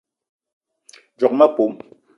[1.17, 1.73] Djock ma pom